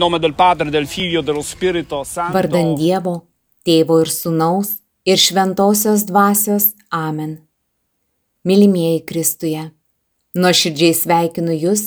[0.00, 2.32] Nome del Padre, del Figlio, dello Spirito Santo.
[2.32, 3.26] Vardan Dievo,
[3.68, 6.72] Tėvo ir Sūnaus ir Šventosios Dvasios.
[6.88, 7.36] Amen.
[8.48, 9.66] Mylimieji Kristuje,
[10.32, 11.82] nuoširdžiai sveikinu Jūs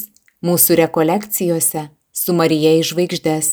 [0.45, 3.49] mūsų rekolekcijose su Marija iš žvaigždės.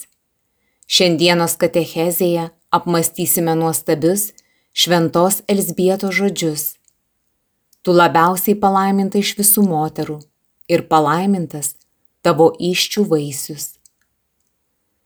[0.84, 4.28] Šiandienos katechezėje apmastysime nuostabius
[4.76, 6.74] Šventos Elsbieto žodžius.
[7.80, 10.20] Tu labiausiai palaiminta iš visų moterų
[10.68, 11.78] ir palaimintas
[12.20, 13.79] tavo iščių vaisius.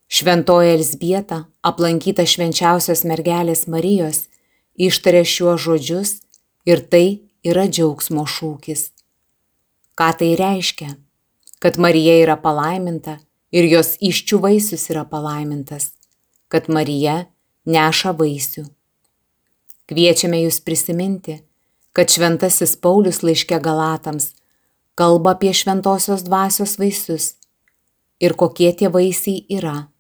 [0.09, 4.27] Šventoji Elsbieta, aplankyta švenčiausios mergelės Marijos,
[4.77, 6.11] ištarė šiuos žodžius
[6.69, 8.91] ir tai yra džiaugsmo šūkis.
[9.97, 10.95] Ką tai reiškia?
[11.63, 13.19] Kad Marija yra palaiminta
[13.55, 15.93] ir jos iščių vaisius yra palaimintas,
[16.53, 17.25] kad Marija
[17.65, 18.67] neša vaisių.
[19.89, 21.39] Kviečiame jūs prisiminti,
[21.97, 24.33] kad šventasis Paulius laiške Galatams
[24.99, 27.35] kalba apie šventosios dvasios vaisius
[28.21, 29.94] ir kokie tie vaisiai yra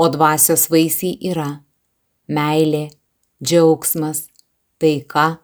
[0.00, 1.50] o dvasios vaisiai yra
[2.30, 2.88] meilė,
[3.42, 4.28] džiaugsmas,
[4.80, 5.40] taika,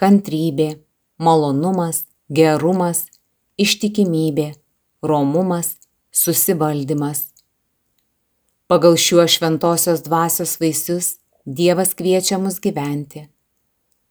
[0.00, 0.74] kantrybė,
[1.16, 3.06] malonumas, gerumas,
[3.56, 4.50] ištikimybė,
[5.04, 5.76] romumas,
[6.12, 7.30] susivaldymas.
[8.68, 11.14] Pagal šiuos šventosios dvasios vaisius
[11.44, 13.26] Dievas kviečia mus gyventi.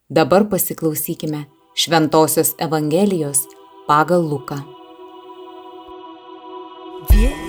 [0.06, 1.40] Dabar pasiklausykime
[1.74, 3.42] Šventosios Evangelijos
[3.88, 4.60] pagal Luką.
[7.10, 7.43] Vieni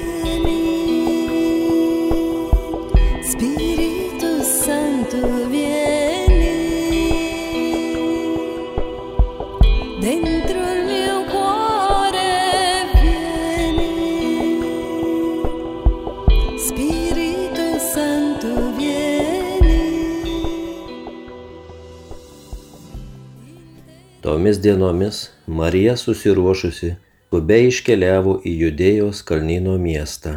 [24.35, 26.89] Tomis dienomis Marija susiruošusi
[27.27, 30.33] skubiai iškeliavo į Judėjos kalnyno miestą.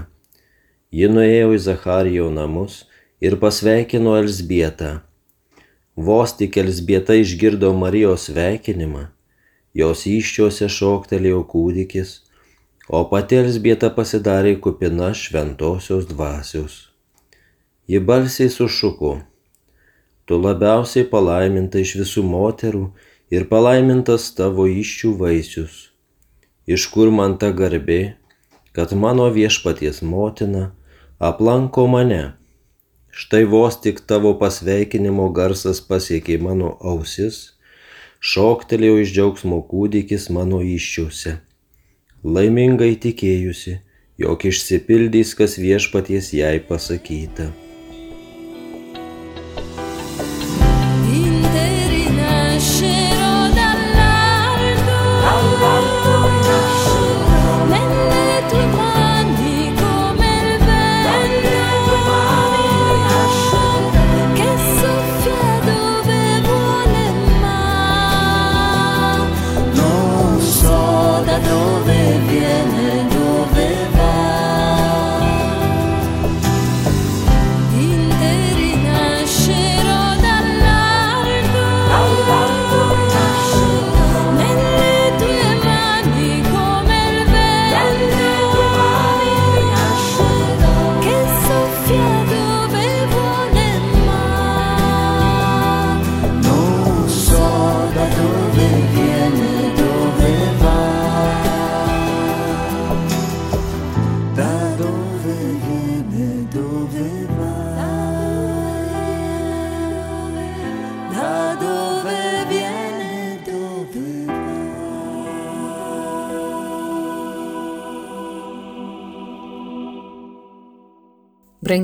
[0.94, 2.76] Ji nuėjo į Zacharijo namus
[3.18, 4.92] ir pasveikino Elsbietą.
[6.10, 9.02] Vos tik Elsbieta išgirdo Marijos sveikinimą,
[9.82, 12.14] jos iščiose šoktelėjo kūdikis,
[12.86, 16.80] o pati Elsbieta pasidarė kupina šventosios dvasios.
[17.90, 19.16] Ji balsiai sušuko,
[20.24, 22.86] tu labiausiai palaiminta iš visų moterų
[23.30, 25.84] ir palaimintas tavo iščių vaisius.
[26.68, 28.16] Iš kur man ta garbė,
[28.76, 30.70] kad mano viešpaties motina
[31.18, 32.38] aplanko mane
[33.18, 37.38] Štai vos tik tavo pasveikinimo garsas pasiekė mano ausis,
[38.32, 41.34] šoktelėjo iš džiaugsmo kūdikis mano iščiuose.
[42.22, 43.78] Laimingai tikėjusi,
[44.22, 47.50] jog išsipildys, kas viešpaties jai pasakyta.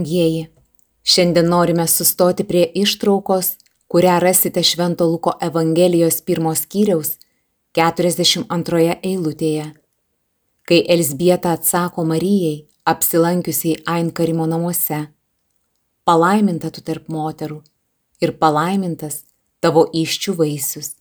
[0.04, 0.48] Brangieji,
[1.02, 3.56] šiandien norime sustoti prie ištraukos,
[3.88, 7.16] kurią rasite Švento Luko Evangelijos pirmos skyriaus
[7.72, 9.64] 42 eilutėje.
[10.68, 15.00] Kai Elsbieta atsako Marijai, apsilankiusiai Ainkarimo namuose,
[16.04, 17.62] palaiminta tu tarp moterų
[18.20, 19.22] ir palaimintas
[19.60, 20.96] tavo iščių vaisius.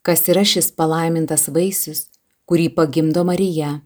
[0.00, 2.06] Kas yra šis palaimintas vaisius,
[2.48, 3.80] kurį pagimdo Marija?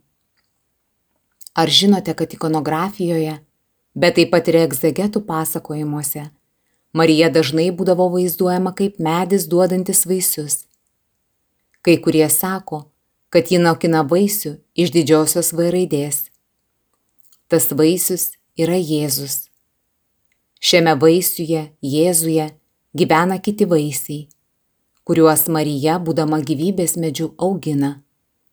[1.55, 3.41] Ar žinote, kad ikonografijoje,
[3.95, 6.31] bet taip pat ir egzegetų pasakojimuose,
[6.93, 10.67] Marija dažnai būdavo vaizduojama kaip medis duodantis vaisius?
[11.81, 12.83] Kai kurie sako,
[13.33, 16.27] kad ji nokina vaisių iš didžiosios V raidės.
[17.49, 19.49] Tas vaisius yra Jėzus.
[20.61, 22.51] Šiame vaisiuje, Jėzuje,
[22.95, 24.29] gyvena kiti vaisiai,
[25.09, 28.03] kuriuos Marija, būdama gyvybės medžių, augina,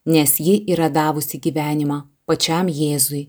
[0.07, 3.27] nes ji yra davusi gyvenimą pačiam Jėzui.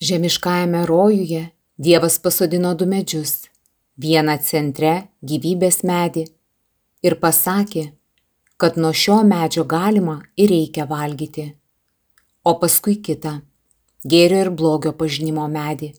[0.00, 3.32] Žemiškajame rojuje Dievas pasodino du medžius-
[4.04, 4.92] vieną centre
[5.22, 6.24] gyvybės medį
[7.02, 7.92] ir pasakė,
[8.56, 11.46] kad nuo šio medžio galima ir reikia valgyti,
[12.44, 13.34] o paskui kitą-
[14.10, 15.92] gėrio ir blogio pažinimo medį,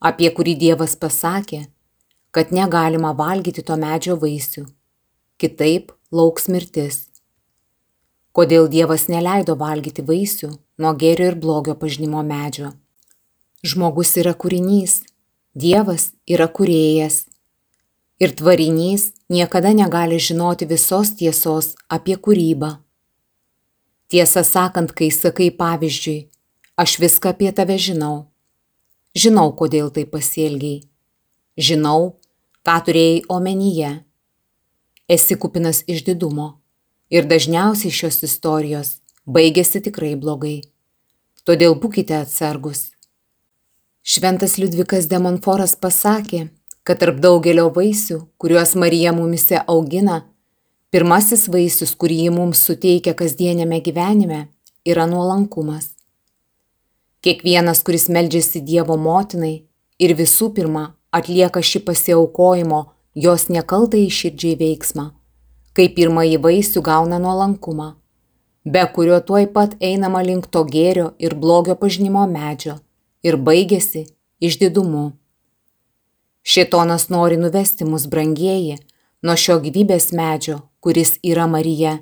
[0.00, 1.66] apie kurį Dievas pasakė,
[2.30, 4.68] kad negalima valgyti to medžio vaisių,
[5.38, 7.06] kitaip lauks mirtis.
[8.32, 12.78] Kodėl Dievas neleido valgyti vaisių nuo gėrio ir blogio pažinimo medžio?
[13.66, 15.00] Žmogus yra kūrinys,
[15.58, 17.24] Dievas yra kurėjas.
[18.22, 22.76] Ir tvarinys niekada negali žinoti visos tiesos apie kūrybą.
[24.08, 26.28] Tiesą sakant, kai sakai pavyzdžiui,
[26.78, 28.28] aš viską apie tave žinau.
[29.18, 30.84] Žinau, kodėl tai pasielgiai.
[31.58, 32.14] Žinau,
[32.62, 33.90] ką turėjai omenyje.
[35.10, 36.60] Esi kupinas išdidumo.
[37.10, 40.60] Ir dažniausiai šios istorijos baigėsi tikrai blogai.
[41.42, 42.92] Todėl būkite atsargus.
[44.08, 46.46] Šventas Liudvikas Demonforas pasakė,
[46.80, 50.22] kad tarp daugelio vaisių, kuriuos Marija mumise augina,
[50.88, 54.38] pirmasis vaisius, kurį ji mums suteikia kasdienėme gyvenime,
[54.88, 55.90] yra nuolankumas.
[57.20, 59.52] Kiekvienas, kuris meldžiasi Dievo motinai
[60.00, 62.80] ir visų pirma atlieka šį pasiaukojimo
[63.26, 65.08] jos nekaltai iširdžiai veiksmą,
[65.76, 67.92] kai pirmąjį vaisių gauna nuolankumą,
[68.64, 72.80] be kurio tuoj pat einama link to gėrio ir blogio pažinimo medžio
[73.22, 74.06] ir baigėsi
[74.40, 75.12] išdidumu.
[76.42, 78.78] Šitonas nori nuvesti mus brangieji
[79.22, 81.98] nuo šio gyvybės medžio, kuris yra Marija,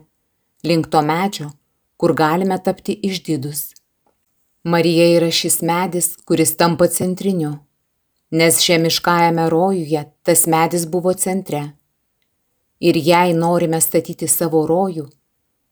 [0.64, 1.50] link to medžio,
[1.96, 3.72] kur galime tapti išdidus.
[4.64, 7.56] Marija yra šis medis, kuris tampa centriniu,
[8.30, 11.62] nes žemiškajame rojuje tas medis buvo centre.
[12.80, 15.06] Ir jei norime statyti savo rojų,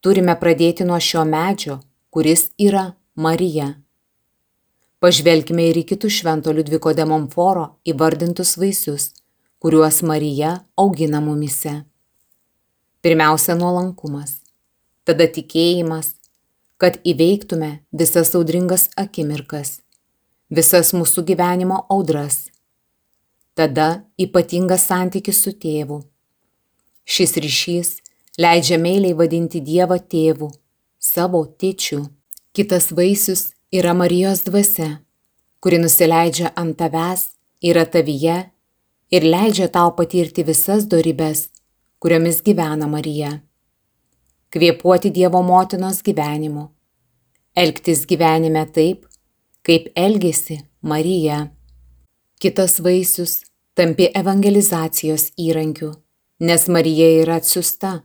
[0.01, 3.84] turime pradėti nuo šio medžio, kuris yra Marija.
[5.05, 9.11] Pažvelkime ir į kitus Švento Liudviko de Monforo įvardintus vaisius,
[9.61, 11.75] kuriuos Marija augina mumise.
[13.05, 14.39] Pirmiausia, nuolankumas,
[15.05, 16.15] tada tikėjimas,
[16.81, 19.75] kad įveiktume visas audringas akimirkas,
[20.49, 22.47] visas mūsų gyvenimo audras.
[23.53, 26.01] Tada ypatingas santykis su tėvu.
[27.05, 27.91] Šis ryšys
[28.41, 30.49] leidžia meiliai vadinti Dievą tėvu,
[30.97, 32.07] savo tėčiu.
[32.57, 35.01] Kitas vaisius yra Marijos dvasia,
[35.59, 37.23] kuri nusileidžia ant tavęs
[37.71, 38.37] yra tavyje
[39.11, 41.49] ir leidžia tau patirti visas dorybes,
[41.99, 43.33] kuriomis gyvena Marija.
[44.55, 46.69] Kvėpuoti Dievo motinos gyvenimu.
[47.59, 49.09] Elgtis gyvenime taip,
[49.67, 51.49] kaip elgėsi Marija.
[52.39, 53.43] Kitas vaisius-
[53.77, 55.91] tampi evangelizacijos įrankiu,
[56.39, 58.05] nes Marija yra atsiusta,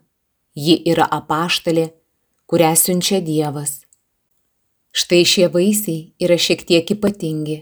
[0.56, 1.92] ji yra apaštalė,
[2.50, 3.89] kurią siunčia Dievas.
[4.92, 7.60] Štai šie vaisiai yra šiek tiek ypatingi,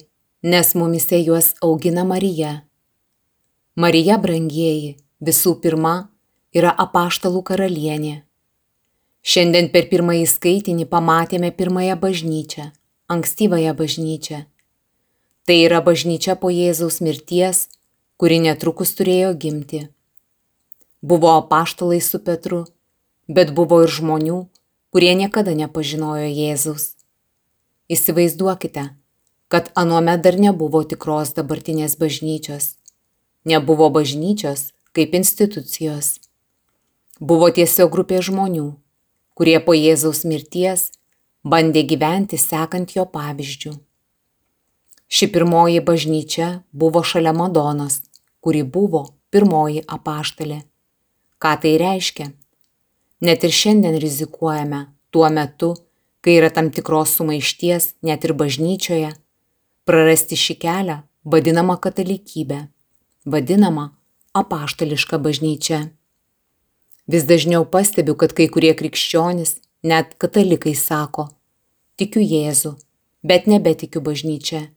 [0.47, 2.61] nes mumise juos augina Marija.
[3.75, 6.07] Marija brangieji visų pirma
[6.55, 8.15] yra apaštalų karalienė.
[9.27, 12.71] Šiandien per pirmąjį skaitinį pamatėme pirmąją bažnyčią,
[13.11, 14.43] ankstyvąją bažnyčią.
[15.43, 17.67] Tai yra bažnyčia po Jėzaus mirties,
[18.15, 19.81] kuri netrukus turėjo gimti.
[21.03, 22.63] Buvo apaštalai su Petru,
[23.27, 24.45] bet buvo ir žmonių,
[24.95, 26.96] kurie niekada nepažinojo Jėzaus.
[27.87, 28.83] Įsivaizduokite,
[29.47, 32.75] kad anuomet dar nebuvo tikros dabartinės bažnyčios.
[33.47, 36.17] Nebuvo bažnyčios kaip institucijos.
[37.23, 38.67] Buvo tiesiog grupė žmonių,
[39.39, 40.89] kurie po Jėzaus mirties
[41.47, 43.73] bandė gyventi sekant jo pavyzdžių.
[45.07, 48.01] Ši pirmoji bažnyčia buvo šalia Madonos,
[48.43, 50.59] kuri buvo pirmoji apaštalė.
[51.39, 52.33] Ką tai reiškia?
[53.23, 55.71] Net ir šiandien rizikuojame tuo metu,
[56.21, 59.11] kai yra tam tikros sumaišties net ir bažnyčioje,
[59.87, 60.97] prarasti šį kelią
[61.27, 62.59] vadinamą katalikybę,
[63.25, 63.89] vadinamą
[64.33, 65.79] apaštališką bažnyčią.
[67.07, 71.29] Vis dažniau pastebiu, kad kai kurie krikščionys, net katalikai sako,
[71.99, 72.75] tikiu Jėzu,
[73.23, 74.67] bet nebetikiu bažnyčia,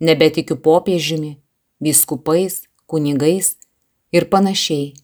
[0.00, 1.36] nebetikiu popiežiumi,
[1.80, 3.56] vyskupais, kunigais
[4.12, 4.94] ir panašiai.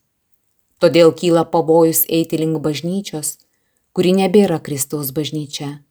[0.80, 3.36] Todėl kyla pavojus eiti link bažnyčios,
[3.92, 5.82] kuri nebėra Kristaus bažnyčia,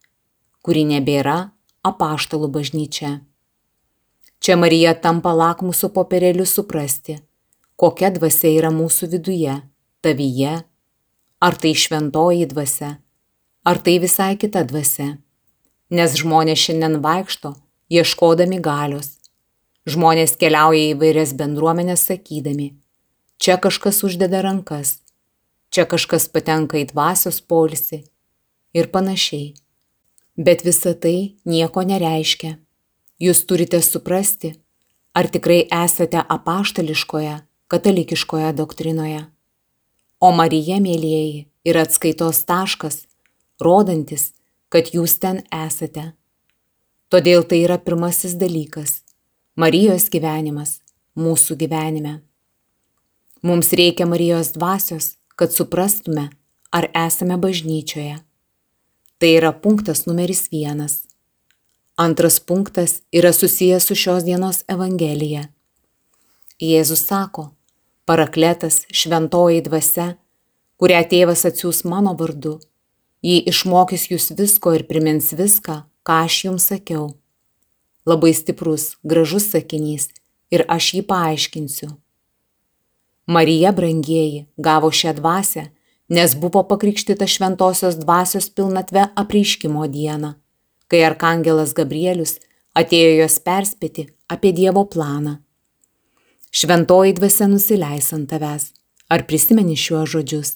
[0.66, 1.52] kuri nebėra
[1.86, 3.20] apaštalų bažnyčia.
[4.42, 7.20] Čia Marija tampa lakmuso popierėliu suprasti,
[7.78, 9.60] kokia dvasia yra mūsų viduje,
[10.02, 10.56] tavyje,
[11.42, 12.96] ar tai šventoji dvasia,
[13.66, 15.20] ar tai visai kita dvasia.
[15.94, 17.54] Nes žmonės šiandien vaikšto,
[17.92, 19.20] ieškodami galios.
[19.86, 22.72] Žmonės keliauja į vairias bendruomenės sakydami,
[23.42, 25.01] čia kažkas uždeda rankas,
[25.72, 28.04] čia kažkas patenka į dvasios polisi
[28.76, 29.54] ir panašiai.
[30.36, 32.58] Bet visa tai nieko nereiškia.
[33.22, 34.56] Jūs turite suprasti,
[35.14, 37.36] ar tikrai esate apaštališkoje,
[37.72, 39.26] katalikiškoje doktrinoje.
[40.22, 43.06] O Marija, mėlyjeji, yra atskaitos taškas,
[43.62, 44.32] rodantis,
[44.70, 46.12] kad jūs ten esate.
[47.12, 49.02] Todėl tai yra pirmasis dalykas-
[49.62, 50.80] Marijos gyvenimas
[51.18, 52.22] mūsų gyvenime.
[53.44, 56.30] Mums reikia Marijos dvasios, kad suprastume,
[56.70, 58.20] ar esame bažnyčioje.
[59.18, 61.00] Tai yra punktas numeris vienas.
[61.98, 65.48] Antras punktas yra susijęs su šios dienos Evangelija.
[66.62, 67.48] Jėzus sako,
[68.06, 70.08] parakletas šventoji dvasia,
[70.78, 72.60] kurią tėvas atsiūs mano vardu,
[73.26, 77.16] jį išmokys jūs visko ir primins viską, ką aš jums sakiau.
[78.06, 80.12] Labai stiprus, gražus sakinys
[80.54, 81.96] ir aš jį paaiškinsiu.
[83.32, 85.70] Marija brangieji gavo šią dvasę,
[86.12, 90.36] nes buvo pakrikštyta šventosios dvasios pilnatve apreiškimo dieną
[90.92, 92.36] kai arkangelas Gabrielius
[92.76, 95.38] atėjo jos perspėti apie Dievo planą.
[96.52, 98.74] Šventoji dvasia nusileis ant tavęs.
[99.12, 100.52] Ar prisimeni šiuos žodžius?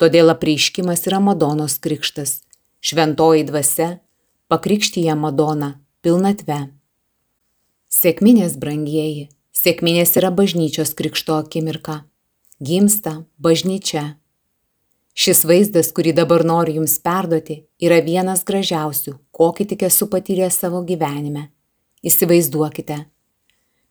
[0.00, 2.40] Todėl apreiškimas yra Madonos krikštas.
[2.84, 3.88] Šventoji dvasia
[4.52, 6.58] pakrikštyje Madoną pilnatve.
[7.92, 12.04] Sėkminės brangieji, sėkminės yra bažnyčios krikšto akimirka.
[12.60, 14.16] Gimsta bažnyčia.
[15.16, 20.82] Šis vaizdas, kurį dabar noriu jums perduoti, yra vienas gražiausių, kokį tik esu patyręs savo
[20.84, 21.48] gyvenime.
[22.04, 22.98] Įsivaizduokite.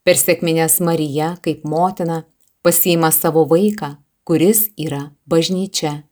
[0.05, 2.21] Per sėkminės Marija, kaip motina,
[2.61, 3.95] pasiima savo vaiką,
[4.25, 6.03] kuris yra bažnyčia.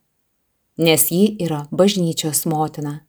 [0.82, 3.04] Nes ji yra bažnyčios motina.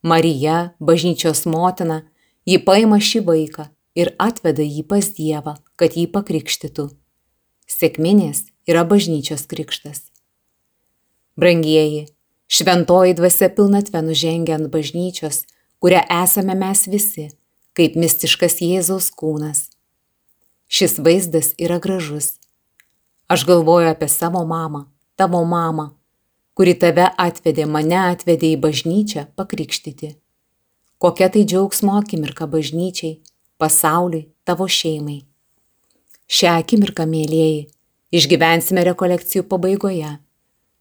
[0.00, 2.06] Marija, bažnyčios motina,
[2.48, 6.90] ji paima šį vaiką ir atveda jį pas Dievą, kad jį pakrikštytų.
[7.66, 10.04] Sėkminės yra bažnyčios krikštas.
[11.36, 12.06] Brangieji,
[12.48, 15.44] šventoji dvasia pilnatve nužengia ant bažnyčios,
[15.82, 17.28] kurią esame mes visi,
[17.76, 19.66] kaip mistiškas Jėzaus kūnas.
[20.68, 22.36] Šis vaizdas yra gražus.
[23.28, 24.86] Aš galvoju apie savo mamą,
[25.18, 25.90] tavo mamą,
[26.56, 30.14] kuri tave atvedė, mane atvedė į bažnyčią pakrikštyti.
[31.02, 33.18] Kokia tai džiaugsmo akimirka bažnyčiai,
[33.58, 35.22] pasauliui, tavo šeimai.
[36.26, 37.66] Šią akimirką, mėlyjeji,
[38.16, 40.16] išgyvensime rekolekcijų pabaigoje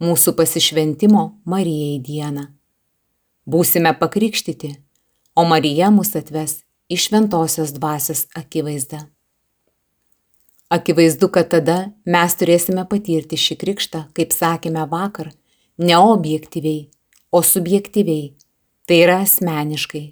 [0.03, 2.47] mūsų pasišventimo Marijai dieną.
[3.45, 4.71] Būsime pakrikštyti,
[5.35, 9.05] o Marija mus atves į šventosios dvasios akivaizdą.
[10.73, 11.77] Akivaizdu, kad tada
[12.09, 15.29] mes turėsime patirti šį krikštą, kaip sakėme vakar,
[15.77, 16.87] ne objektyviai,
[17.29, 18.33] o subjektyviai,
[18.89, 20.07] tai yra asmeniškai.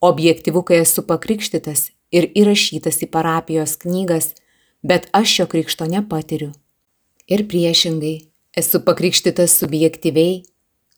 [0.00, 4.32] Objektyvu, kai esu pakrikštytas ir įrašytas į parapijos knygas,
[4.82, 6.54] bet aš šio krikšto nepatiriu.
[7.28, 8.14] Ir priešingai,
[8.56, 10.40] esu pakrikštytas subjektyviai,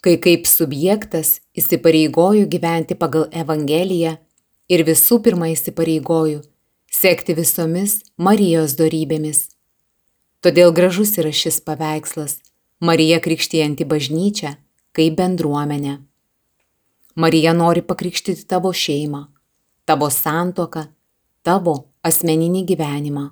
[0.02, 4.16] kai kaip subjektas įsipareigoju gyventi pagal Evangeliją
[4.71, 6.40] ir visų pirma įsipareigoju
[6.92, 9.49] sekti visomis Marijos darybėmis.
[10.42, 12.40] Todėl gražus yra šis paveikslas-
[12.87, 14.56] Marija krikštijanti bažnyčią
[14.92, 15.99] kaip bendruomenė.
[17.14, 19.26] Marija nori pakrikštyti tavo šeimą,
[19.85, 20.87] tavo santoką,
[21.42, 23.28] tavo asmeninį gyvenimą.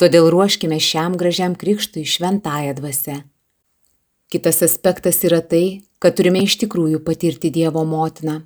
[0.00, 3.16] Todėl ruoškime šiam gražiam krikštui šventąją dvasę.
[4.30, 8.40] Kitas aspektas yra tai, kad turime iš tikrųjų patirti Dievo motiną.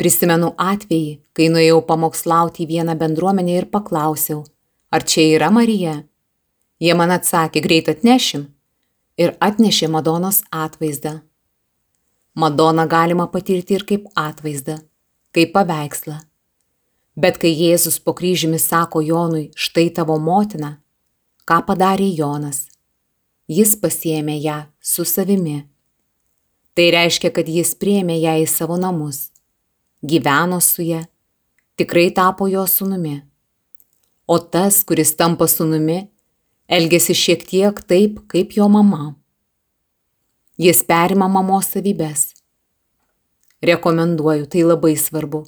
[0.00, 4.42] Prisimenu atvejį, kai nuėjau pamokslauti į vieną bendruomenę ir paklausiau,
[4.90, 6.02] ar čia yra Marija.
[6.80, 8.48] Jie man atsakė, greit atnešim.
[9.16, 11.20] Ir atnešė Madonos atvaizdą.
[12.36, 14.76] Madoną galima patirti ir kaip atvaizdą,
[15.32, 16.18] kaip paveikslą.
[17.16, 20.74] Bet kai Jėzus po kryžiumi sako Jonui, štai tavo motina,
[21.48, 22.66] ką padarė Jonas?
[23.48, 25.62] Jis pasiemė ją su savimi.
[26.76, 29.30] Tai reiškia, kad jis priemė ją į savo namus,
[30.04, 31.06] gyveno su ją,
[31.80, 33.22] tikrai tapo jo sunumi.
[34.28, 36.02] O tas, kuris tampa sunumi,
[36.68, 39.14] elgesi šiek tiek taip, kaip jo mama.
[40.56, 42.30] Jis perima mamos savybės.
[43.64, 45.44] Rekomenduoju, tai labai svarbu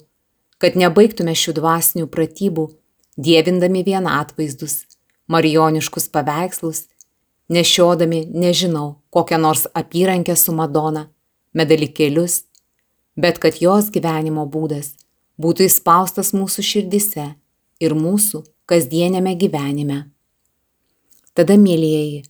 [0.59, 2.67] kad nebaigtume šių dvasinių pratybų,
[3.19, 4.83] dievindami vien atvaizdus,
[5.31, 6.85] marioniškus paveikslus,
[7.49, 11.07] nešiodami, nežinau, kokią nors apyrankę su Madona,
[11.55, 12.43] medalikėlius,
[13.15, 14.93] bet kad jos gyvenimo būdas
[15.39, 17.29] būtų įspaustas mūsų širdise
[17.79, 20.01] ir mūsų kasdienėme gyvenime.
[21.33, 22.25] Tada, mėlyjeji,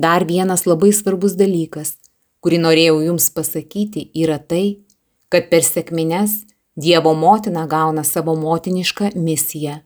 [0.00, 1.98] dar vienas labai svarbus dalykas,
[2.44, 4.84] kurį norėjau jums pasakyti, yra tai,
[5.32, 6.42] kad per sėkmines
[6.76, 9.78] Dievo motina gauna savo motinišką misiją.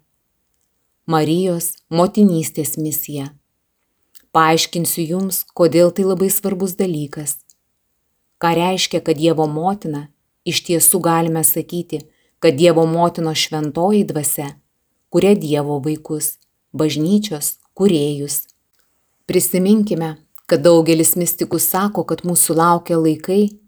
[1.07, 3.29] Marijos motinystės misija.
[4.33, 7.37] Paaiškinsiu jums, kodėl tai labai svarbus dalykas.
[8.41, 10.09] Ką reiškia, kad Dievo motina,
[10.49, 12.03] iš tiesų galime sakyti,
[12.41, 14.55] kad Dievo motinos šventoji dvasia,
[15.13, 16.39] kuria Dievo vaikus,
[16.73, 18.47] bažnyčios, kuriejus.
[19.29, 20.17] Prisiminkime,
[20.49, 23.59] kad daugelis mystikų sako, kad mūsų laukia laikai,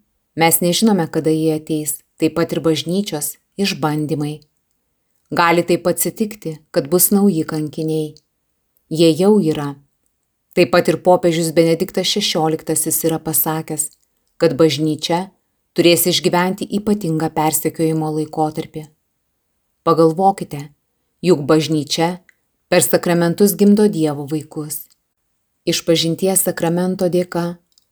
[0.40, 4.40] mes nežinome, kada jie ateis taip pat ir bažnyčios išbandymai.
[5.30, 8.14] Gali taip atsitikti, kad bus nauji kankiniai.
[8.90, 9.74] Jie jau yra.
[10.56, 13.86] Taip pat ir popiežius Benediktas XVI yra pasakęs,
[14.40, 15.28] kad bažnyčia
[15.76, 18.88] turės išgyventi ypatingą persekiojimo laikotarpį.
[19.86, 20.64] Pagalvokite,
[21.22, 22.16] juk bažnyčia
[22.68, 24.89] per sakramentus gimdo Dievo vaikus.
[25.70, 27.42] Iš pažinties sakramento dėka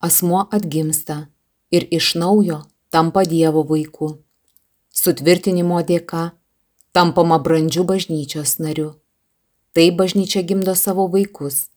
[0.02, 1.16] asmuo atgimsta
[1.70, 4.08] ir iš naujo tampa Dievo vaiku.
[4.90, 6.22] Sutvirtinimo dėka
[6.96, 8.88] tampama brandžių bažnyčios nariu.
[9.76, 11.68] Tai bažnyčia gimdo savo vaikus.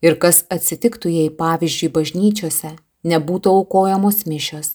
[0.00, 2.72] Ir kas atsitiktų, jei pavyzdžiui bažnyčiose
[3.12, 4.72] nebūtų aukojamos mišios?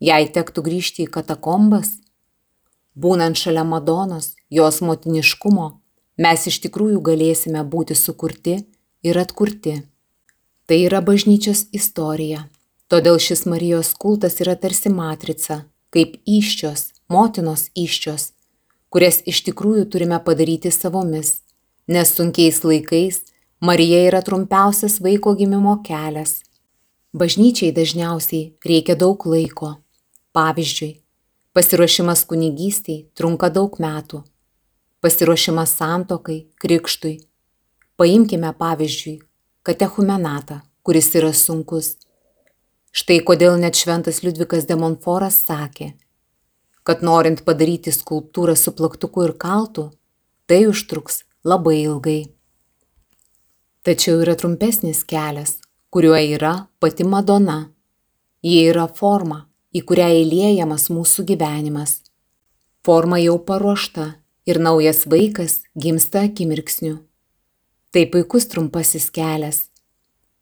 [0.00, 1.98] Jei tektų grįžti į katakombas?
[2.96, 5.68] Būnant šalia Madonos, jos motiniškumo,
[6.16, 8.62] mes iš tikrųjų galėsime būti sukurti
[9.02, 9.80] ir atkurti.
[10.70, 12.44] Tai yra bažnyčios istorija.
[12.86, 18.28] Todėl šis Marijos kultas yra tarsi matrica, kaip iščios, motinos iščios,
[18.86, 21.40] kurias iš tikrųjų turime padaryti savomis,
[21.90, 23.18] nes sunkiais laikais
[23.58, 26.36] Marija yra trumpiausias vaiko gimimo kelias.
[27.18, 29.72] Bažnyčiai dažniausiai reikia daug laiko.
[30.38, 30.92] Pavyzdžiui,
[31.50, 34.22] pasiruošimas kunigystiai trunka daug metų.
[35.02, 37.16] Pasiruošimas santokai, krikštui.
[37.98, 39.16] Paimkime pavyzdžiui
[39.66, 41.94] katechumenatą, kuris yra sunkus
[42.90, 45.92] Štai kodėl net šventas Liudvikas Demonforas sakė,
[46.82, 49.84] kad norint padaryti skulptūrą su plaktuku ir kaltu,
[50.50, 52.22] tai užtruks labai ilgai.
[53.86, 55.60] Tačiau yra trumpesnis kelias,
[55.94, 57.70] kuriuo yra pati Madona.
[58.42, 62.00] Ji yra forma, į kurią įliejamas mūsų gyvenimas.
[62.82, 64.08] Forma jau paruošta
[64.50, 66.96] ir naujas vaikas gimsta akimirksniu.
[67.90, 69.66] Tai puikus trumpasis kelias.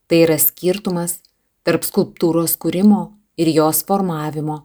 [0.09, 1.19] Tai yra skirtumas
[1.65, 3.01] tarp skulptūros kūrimo
[3.41, 4.59] ir jos formavimo.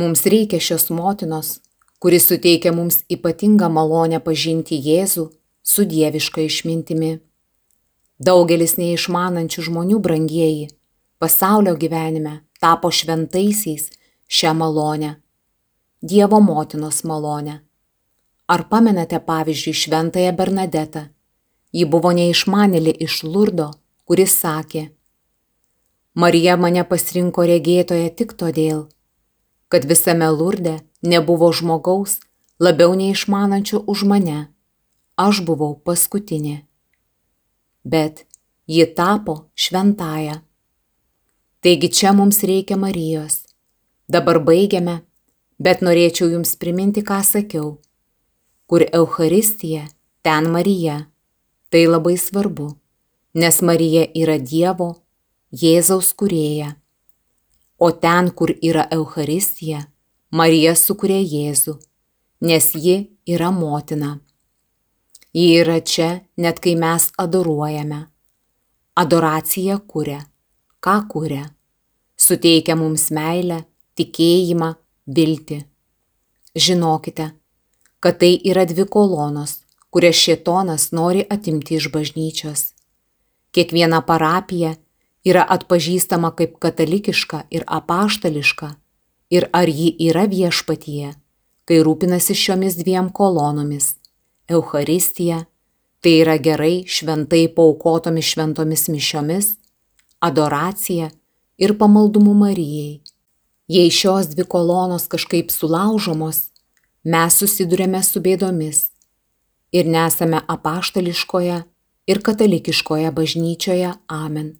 [0.00, 1.58] Mums reikia šios motinos,
[2.00, 5.26] kuris suteikia mums ypatingą malonę pažinti Jėzų
[5.62, 7.18] su dieviška išmintimi.
[8.20, 10.68] Daugelis neišmanančių žmonių brangieji
[11.20, 13.90] pasaulio gyvenime tapo šventaisiais
[14.28, 15.14] šią malonę-
[16.10, 17.60] Dievo motinos malonę.
[18.48, 21.08] Ar pamenate pavyzdžiui šventąją Bernadetą,
[21.72, 23.70] Ji buvo neišmanėlė iš Lurdo,
[24.04, 24.88] kuris sakė,
[26.14, 28.88] Marija mane pasirinko regėtoje tik todėl,
[29.70, 32.18] kad visame Lurde nebuvo žmogaus
[32.58, 34.48] labiau neišmanančio už mane.
[35.14, 36.66] Aš buvau paskutinė.
[37.84, 38.26] Bet
[38.66, 40.40] ji tapo šventąją.
[41.62, 43.44] Taigi čia mums reikia Marijos.
[44.08, 45.02] Dabar baigiame,
[45.62, 47.78] bet norėčiau jums priminti, ką sakiau.
[48.66, 49.86] Kur Euharistija,
[50.26, 51.06] ten Marija.
[51.70, 52.66] Tai labai svarbu,
[53.34, 54.88] nes Marija yra Dievo,
[55.54, 56.72] Jėzaus kurėja.
[57.78, 59.84] O ten, kur yra Euharistija,
[60.34, 61.76] Marija sukuria Jėzų,
[62.42, 64.16] nes ji yra motina.
[65.30, 68.00] Ji yra čia, net kai mes adoruojame.
[68.98, 70.24] Adoracija kuria.
[70.82, 71.46] Ką kuria?
[72.18, 73.62] Suteikia mums meilę,
[73.94, 74.74] tikėjimą,
[75.06, 75.62] viltį.
[76.58, 77.30] Žinokite,
[78.02, 79.59] kad tai yra dvi kolonos,
[79.90, 82.72] kurias šietonas nori atimti iš bažnyčios.
[83.50, 84.74] Kiekviena parapija
[85.26, 88.74] yra atpažįstama kaip katalikiška ir apaštališka
[89.30, 91.14] ir ar ji yra viešpatyje,
[91.66, 93.94] kai rūpinasi šiomis dviem kolonomis-
[94.54, 95.44] Euharistija,
[96.00, 99.56] tai yra gerai šventai paukotomis šventomis mišiomis,
[100.20, 101.10] adoracija
[101.58, 103.00] ir pamaldumu Marijai.
[103.68, 106.50] Jei šios dvi kolonos kažkaip sulaužomos,
[107.04, 108.89] mes susidurėme su bėdomis
[109.72, 111.62] ir nesame apaštališkoje
[112.06, 113.92] ir katalikiškoje bažnyčioje.
[114.06, 114.54] Amen.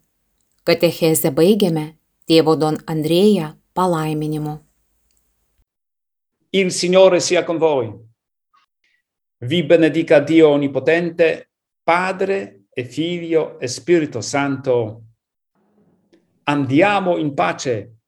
[0.65, 1.87] Katechezę baigiame
[2.29, 4.59] tėvo Don Andrėja palaiminimu.
[6.53, 7.91] Il Signore sia con voi.
[9.39, 11.51] Vi benedica Dio Onnipotente,
[11.83, 15.03] Padre e Figlio e Spirito Santo.
[16.45, 18.00] Andiamo in pace.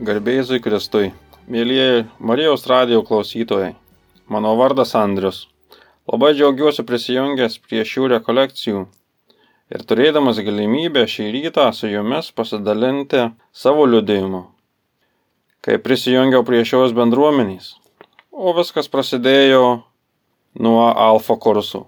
[0.00, 1.10] Garbėjai Kristui.
[1.52, 3.74] Mėlyjeji Marijos radio klausytojai.
[4.32, 5.42] Mano vardas Andrius.
[6.08, 8.86] Labai džiaugiuosi prisijungęs prie šių rekolekcijų
[9.76, 14.42] ir turėdamas galimybę šį rytą su jumis pasidalinti savo liudėjimu.
[15.60, 17.74] Kai prisijungiau prie šios bendruomenės,
[18.32, 19.64] o viskas prasidėjo
[20.56, 21.84] nuo alfa kursų.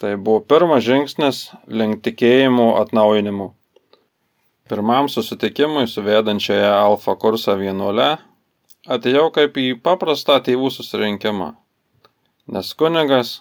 [0.00, 3.52] Tai buvo pirmas žingsnis link tikėjimo atnaujinimo.
[4.70, 8.12] Pirmam susitikimui su vedančiaja alfa kursą vienuole
[8.86, 11.48] atėjau kaip į paprastą tėvų susirinkimą,
[12.54, 13.32] nes kunigas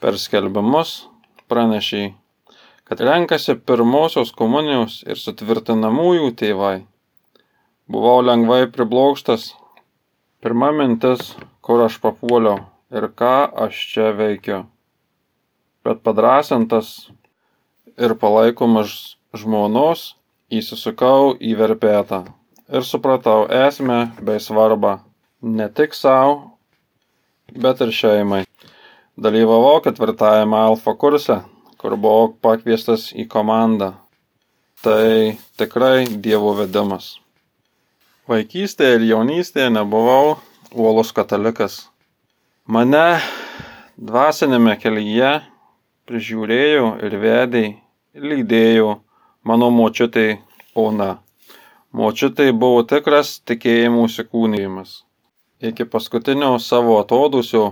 [0.00, 1.06] per skelbimus
[1.48, 2.14] pranešė,
[2.88, 6.76] kad renkasi pirmosios komunijos ir sutvirtinamųjų tėvai.
[7.86, 9.50] Buvau lengvai priblokštas,
[10.42, 13.34] pirma mintis, kur aš papuoliau ir ką
[13.66, 14.64] aš čia veikiu.
[15.86, 17.08] Bet padrasintas
[17.96, 20.14] ir palaikomas žmonos
[20.52, 22.24] įsisukau į verpetą
[22.68, 24.98] ir supratau esmę bei svarbą
[25.42, 26.56] ne tik savo,
[27.54, 28.44] bet ir šeimai.
[29.16, 31.38] Dalyvavau ketvirtajame alfa kurse,
[31.80, 33.94] kur buvau pakviestas į komandą.
[34.82, 37.16] Tai tikrai dievo vedimas.
[38.28, 40.36] Vaikystėje ir jaunystėje nebuvau
[40.74, 41.86] uolus katalikas.
[42.66, 43.22] Mane
[43.96, 45.38] dvasinėme kelyje
[46.06, 47.64] prižiūrėjo ir vedė,
[48.18, 48.96] lydėjo
[49.46, 50.26] mano močiutė
[50.76, 51.16] Ona.
[51.96, 55.02] Močiutė buvo tikras tikėjimų įsikūnyjimas.
[55.64, 57.64] Iki paskutinio savo atodusio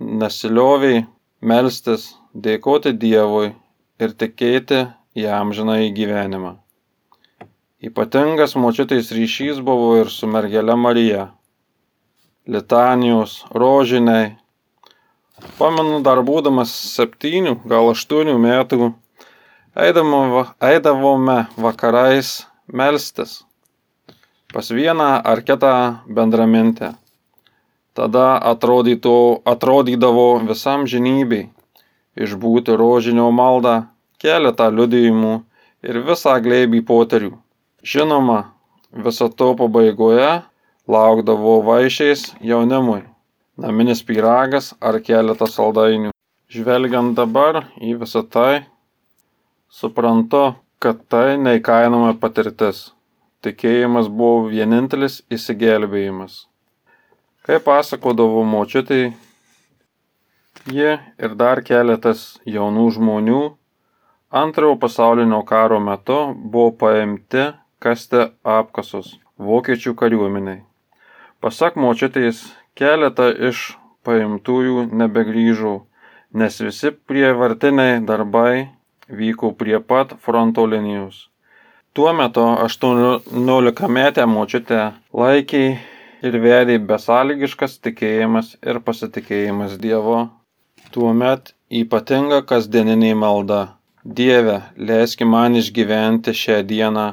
[0.00, 1.04] nesilioviai
[1.44, 3.50] melstis, dėkoti Dievui
[4.00, 4.86] ir tikėti
[5.18, 6.54] į amžiną į gyvenimą.
[7.84, 11.28] Ypatingas močiutės ryšys buvo ir su mergelė Marija.
[12.48, 14.34] Litanijos, rožiniai.
[15.58, 18.94] Pamenu, dar būdamas septynių, gal aštuonių metų,
[19.76, 23.42] eidavome vakarais melstis
[24.54, 26.92] pas vieną ar kitą bendramintę.
[27.94, 31.48] Tada atrodytų, atrodydavo visam žinybei
[32.14, 33.74] išbūti rožinio maldą,
[34.22, 35.32] keletą liudijimų
[35.82, 37.32] ir visą glėbį poterių.
[37.82, 38.38] Žinoma,
[38.94, 40.44] viso to pabaigoje
[40.86, 43.02] laukdavo vaišiais jaunimui,
[43.58, 46.14] naminis pyragas ar keletas saldainių.
[46.54, 48.62] Žvelgiant dabar į visą tai,
[49.74, 52.92] Suprantu, kad tai neįkainoma patirtis.
[53.42, 56.44] Tikėjimas buvo vienintelis įsigelbėjimas.
[57.44, 59.08] Kai pasakodavo močiutei,
[60.70, 63.40] ji ir dar keletas jaunų žmonių
[64.44, 67.48] antrojo pasaulinio karo metu buvo paimti
[67.82, 68.22] kasti
[68.58, 69.10] apkasus
[69.48, 70.62] vokiečių kariuomeniai.
[71.42, 72.46] Pasak močiutės,
[72.78, 73.74] keletą iš
[74.06, 75.74] paimtųjų nebegrįžo,
[76.32, 78.70] nes visi prievartiniai darbai
[79.08, 81.28] vyko prie pat fronto linijos
[81.94, 84.78] Tuo metu 18-metę močiutę
[85.14, 85.60] laikė
[86.26, 90.16] ir vedė besąlygiškas tikėjimas ir pasitikėjimas Dievo.
[90.90, 93.60] Tuomet ypatinga kasdieninė malda.
[94.02, 97.06] Dieve, leiski man išgyventi šią dieną.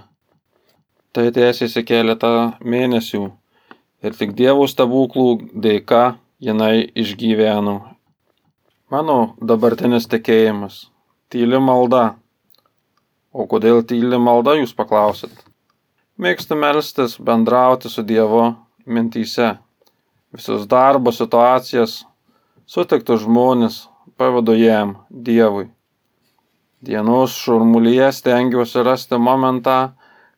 [1.14, 2.34] Tai tęsiasi keletą
[2.66, 3.22] mėnesių
[4.02, 5.28] ir tik Dievo stebuklų
[5.68, 6.04] dėka
[6.42, 7.78] jinai išgyveno.
[8.90, 10.88] Mano dabartinis tikėjimas.
[11.32, 12.18] Tyli malda.
[13.32, 15.32] O kodėl tyli malda, jūs paklausit?
[16.20, 18.50] Mėgstu melstis, bendrauti su Dievu
[18.84, 19.54] mintyse.
[20.36, 22.02] Visus darbo situacijas,
[22.68, 23.86] sutiktus žmonės
[24.20, 25.70] pavadu jam, Dievui.
[26.84, 29.94] Dienos šurmulyje stengiuosi rasti momentą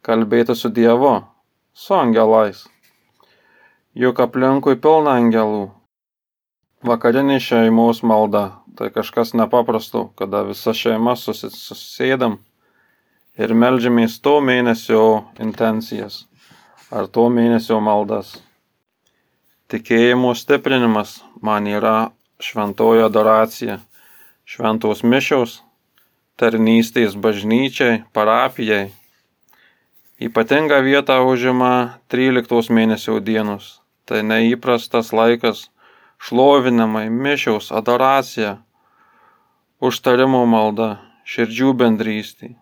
[0.05, 1.23] kalbėti su Dievu,
[1.73, 2.67] su angelais.
[3.97, 5.71] Juk aplinkui pilna angelų.
[6.85, 8.45] Vakarinė šeimos malda-
[8.77, 12.39] tai kažkas nepaprasto, kada visa šeima susėdam
[13.37, 16.23] ir melžiamės to mėnesio intencijas
[16.93, 18.35] ar to mėnesio maldas.
[19.73, 22.11] Tikėjimo stiprinimas man yra
[22.43, 23.79] šventoji adoracija,
[24.45, 25.61] šventos mišiaus,
[26.37, 28.91] tarnystės bažnyčiai, parapijai.
[30.21, 33.79] Ypatinga vieta užima 13 mėnesio dienos.
[34.05, 35.69] Tai neįprastas laikas
[36.23, 38.57] šlovinamai, mišiaus, adoracija,
[39.83, 42.53] užtarimo malda, širdžių bendrystė.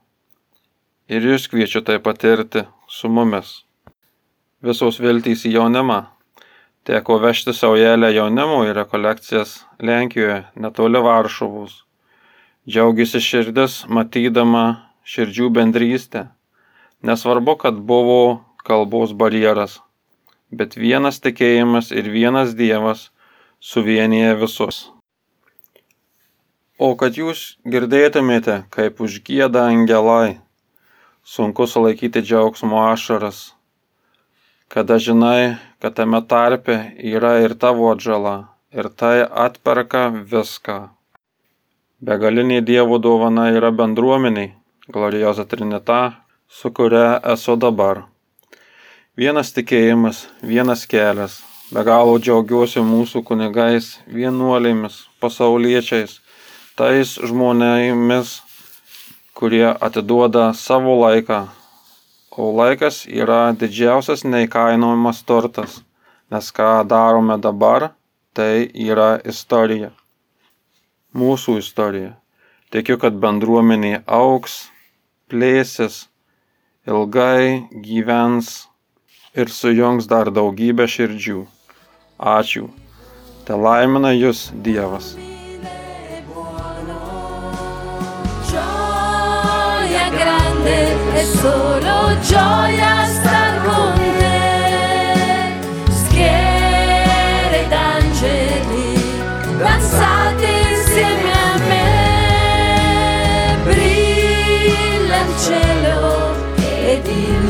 [1.12, 3.52] Ir jūs kviečiu tai patirti su mumis.
[4.66, 6.00] Visos viltys į jaunimą.
[6.90, 11.84] Teko vežti saujelę jaunimo į rekolekcijas Lenkijoje, netoli Varšuvos.
[12.66, 14.66] Džiaugiasi širdis, matydama
[15.06, 16.28] širdžių bendrystę.
[17.06, 19.80] Nesvarbu, kad buvo kalbos barjeras,
[20.50, 23.10] bet vienas tikėjimas ir vienas Dievas
[23.62, 24.90] suvienyje visus.
[26.82, 30.40] O kad jūs girdėtumėte, kaip užgėda angelai,
[31.22, 33.52] sunku sulaikyti džiaugsmo ašaras,
[34.74, 40.80] kada žinai, kad tame tarpe yra ir tavo atžala, ir tai atperka viską.
[42.02, 44.56] Begalinė Dievo dovana yra bendruomeniai,
[44.90, 46.02] glorioza Trinita,
[46.50, 48.08] su kuria esu dabar.
[49.14, 51.51] Vienas tikėjimas, vienas kelias.
[51.72, 56.18] Be galo džiaugiuosi mūsų kunigais, vienuolėmis, pasauliečiais,
[56.76, 58.34] tais žmonėmis,
[59.40, 61.46] kurie atiduoda savo laiką,
[62.36, 65.80] o laikas yra didžiausias neįkainojamas turtas,
[66.32, 67.94] nes ką darome dabar,
[68.36, 69.94] tai yra istorija
[71.14, 72.16] mūsų istorija.
[72.72, 74.68] Tikiu, kad bendruomenė auks,
[75.32, 76.06] plėsis,
[76.88, 78.54] ilgai gyvens
[79.36, 81.44] ir sujungs dar daugybę širdžių.
[82.22, 82.70] Ačiū.
[83.46, 85.18] Te laimina jūs Dievas.
[90.12, 94.40] Grande è solo gioia star con te.
[95.90, 98.94] Schiere d'angeli,
[99.58, 101.90] danzate insieme a me.
[103.64, 106.36] Brilla il cielo
[106.86, 107.41] ed il